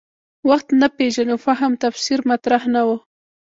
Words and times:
وخت 0.49 0.67
نه 0.81 0.87
پېژنو 0.97 1.35
فهم 1.45 1.71
تفسیر 1.83 2.19
مطرح 2.29 2.61
نه 2.73 2.81
و. 2.87 2.89